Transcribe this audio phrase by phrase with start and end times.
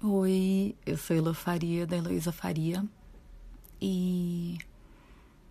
[0.00, 2.84] Oi, eu sou Elo Faria, da Heloísa Faria.
[3.80, 4.56] E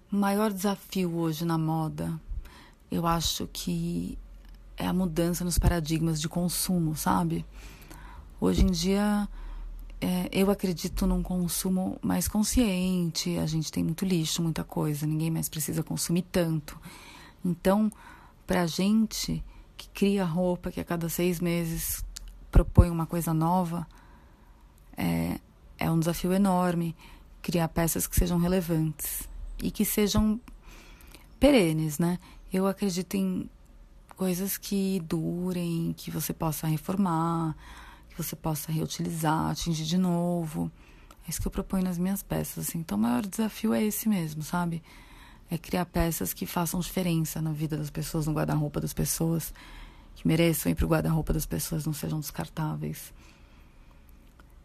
[0.09, 2.17] o maior desafio hoje na moda,
[2.89, 4.18] eu acho que
[4.78, 7.46] é a mudança nos paradigmas de consumo, sabe?
[8.39, 9.28] Hoje em dia,
[9.99, 15.29] é, eu acredito num consumo mais consciente, a gente tem muito lixo, muita coisa, ninguém
[15.29, 16.80] mais precisa consumir tanto.
[17.44, 17.91] Então,
[18.45, 19.44] pra gente
[19.76, 22.02] que cria roupa, que a cada seis meses
[22.50, 23.86] propõe uma coisa nova,
[24.98, 25.40] é,
[25.77, 26.96] é um desafio enorme
[27.42, 29.30] criar peças que sejam relevantes
[29.62, 30.40] e que sejam
[31.40, 32.20] perenes, né?
[32.52, 33.50] Eu acredito em
[34.18, 37.55] coisas que durem, que você possa reformar,
[38.10, 40.72] que você possa reutilizar, atingir de novo.
[41.26, 42.68] É isso que eu proponho nas minhas peças.
[42.68, 42.80] Assim.
[42.80, 44.82] Então, o maior desafio é esse mesmo, sabe?
[45.50, 49.54] É criar peças que façam diferença na vida das pessoas, no guarda-roupa das pessoas,
[50.16, 53.14] que mereçam ir para o guarda-roupa das pessoas, não sejam descartáveis.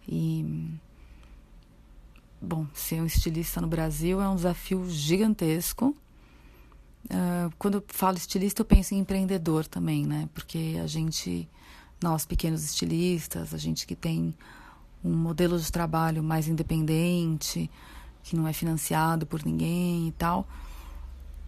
[0.09, 0.71] E.
[2.41, 5.97] Bom, ser um estilista no Brasil é um desafio gigantesco.
[7.07, 10.29] Uh, quando eu falo estilista, eu penso em empreendedor também, né?
[10.35, 11.49] Porque a gente,
[12.03, 14.35] nós pequenos estilistas, a gente que tem
[15.05, 17.71] um modelo de trabalho mais independente,
[18.23, 20.47] que não é financiado por ninguém e tal,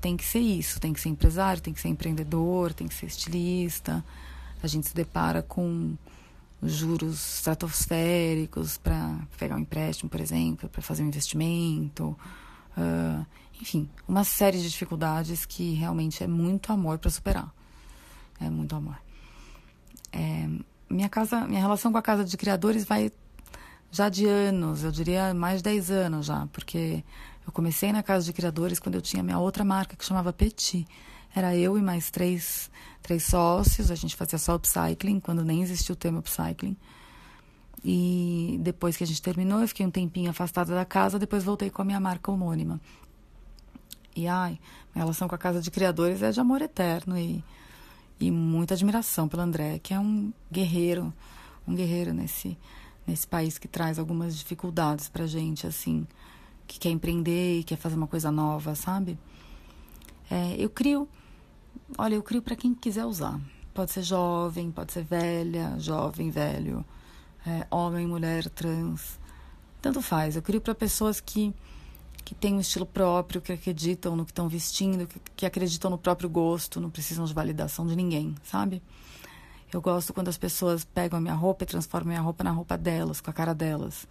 [0.00, 3.06] tem que ser isso, tem que ser empresário, tem que ser empreendedor, tem que ser
[3.06, 4.04] estilista.
[4.62, 5.96] A gente se depara com
[6.64, 12.16] juros estratosféricos para pegar um empréstimo, por exemplo, para fazer um investimento.
[12.76, 13.24] Uh,
[13.60, 17.52] enfim, uma série de dificuldades que realmente é muito amor para superar.
[18.40, 18.98] É muito amor.
[20.12, 20.48] É,
[20.88, 23.10] minha casa, minha relação com a casa de criadores vai
[23.90, 27.04] já de anos, eu diria mais de 10 anos já, porque
[27.46, 30.86] eu comecei na casa de criadores quando eu tinha minha outra marca que chamava Petit.
[31.34, 32.70] Era eu e mais três,
[33.02, 36.76] três sócios, a gente fazia só upcycling, quando nem existia o termo upcycling.
[37.84, 41.70] E depois que a gente terminou, eu fiquei um tempinho afastada da casa, depois voltei
[41.70, 42.80] com a minha marca homônima.
[44.16, 44.60] E ai,
[44.94, 47.44] minha relação com a casa de criadores é de amor eterno e,
[48.20, 51.12] e muita admiração pelo André, que é um guerreiro,
[51.66, 52.56] um guerreiro nesse,
[53.04, 56.06] nesse país que traz algumas dificuldades pra gente, assim,
[56.66, 59.18] que quer empreender e quer fazer uma coisa nova, sabe?
[60.30, 61.08] É, eu crio
[61.96, 63.40] Olha, eu crio para quem quiser usar.
[63.72, 66.84] Pode ser jovem, pode ser velha, jovem, velho,
[67.46, 69.18] é, homem, mulher, trans.
[69.80, 70.34] Tanto faz.
[70.34, 71.54] Eu crio para pessoas que,
[72.24, 75.98] que têm um estilo próprio, que acreditam no que estão vestindo, que, que acreditam no
[75.98, 78.82] próprio gosto, não precisam de validação de ninguém, sabe?
[79.72, 82.50] Eu gosto quando as pessoas pegam a minha roupa e transformam a minha roupa na
[82.50, 84.06] roupa delas, com a cara delas.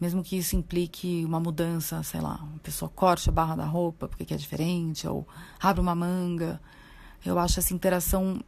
[0.00, 4.08] Mesmo que isso implique uma mudança, sei lá, uma pessoa corte a barra da roupa
[4.08, 5.26] porque é diferente, ou
[5.60, 6.60] abre uma manga.
[7.24, 8.40] Eu acho essa interação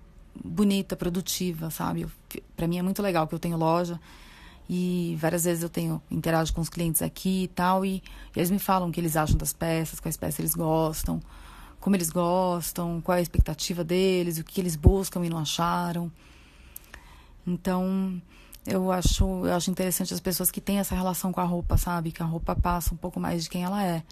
[0.44, 2.06] bonita, produtiva, sabe?
[2.56, 3.98] Para mim é muito legal que eu tenho loja
[4.68, 8.50] e várias vezes eu tenho interajo com os clientes aqui e tal e, e eles
[8.50, 11.20] me falam o que eles acham das peças, quais peças eles gostam,
[11.80, 16.12] como eles gostam, qual é a expectativa deles, o que eles buscam e não acharam.
[17.46, 18.20] Então,
[18.68, 22.12] eu acho, eu acho interessante as pessoas que têm essa relação com a roupa, sabe?
[22.12, 24.02] Que a roupa passa um pouco mais de quem ela é.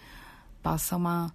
[0.63, 1.31] Passa uma.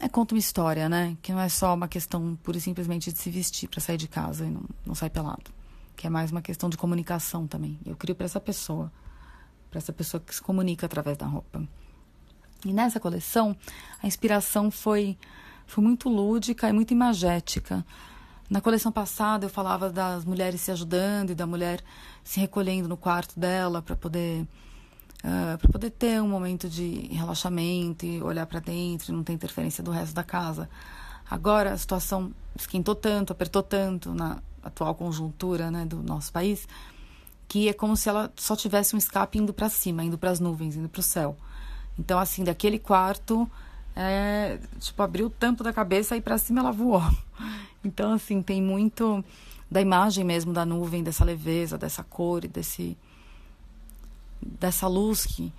[0.00, 1.16] É, conta uma história, né?
[1.22, 4.08] Que não é só uma questão pura e simplesmente de se vestir para sair de
[4.08, 5.52] casa e não, não sair pelado.
[5.96, 7.78] Que é mais uma questão de comunicação também.
[7.86, 8.90] Eu crio para essa pessoa.
[9.70, 11.62] Para essa pessoa que se comunica através da roupa.
[12.64, 13.56] E nessa coleção,
[14.02, 15.16] a inspiração foi,
[15.66, 17.86] foi muito lúdica e muito imagética.
[18.48, 21.82] Na coleção passada eu falava das mulheres se ajudando e da mulher
[22.22, 24.46] se recolhendo no quarto dela para poder uh,
[25.54, 29.32] ah, para poder ter um momento de relaxamento e olhar para dentro, e não ter
[29.32, 30.68] interferência do resto da casa.
[31.28, 36.68] Agora a situação esquentou tanto, apertou tanto na atual conjuntura, né, do nosso país,
[37.48, 40.40] que é como se ela só tivesse um escape indo para cima, indo para as
[40.40, 41.36] nuvens, indo para o céu.
[41.98, 43.50] Então assim, daquele quarto
[43.96, 47.02] é, tipo, abriu o tampo da cabeça e para cima ela voou.
[47.84, 49.22] Então, assim, tem muito
[49.70, 52.96] da imagem mesmo da nuvem, dessa leveza, dessa cor desse,
[54.40, 55.52] dessa luz que,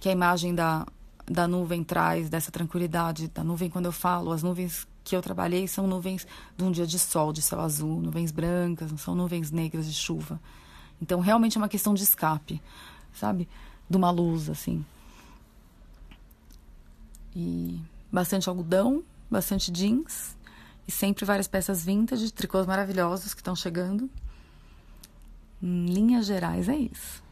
[0.00, 0.86] que a imagem da,
[1.26, 3.68] da nuvem traz, dessa tranquilidade da nuvem.
[3.68, 6.26] Quando eu falo, as nuvens que eu trabalhei são nuvens
[6.56, 9.94] de um dia de sol, de céu azul, nuvens brancas, não são nuvens negras de
[9.94, 10.40] chuva.
[11.00, 12.60] Então, realmente é uma questão de escape,
[13.12, 13.48] sabe?
[13.88, 14.84] De uma luz, assim.
[17.38, 17.78] E
[18.10, 20.34] bastante algodão, bastante jeans
[20.88, 24.08] e sempre várias peças vintage, tricôs maravilhosos que estão chegando.
[25.62, 27.22] Em linhas gerais, é isso.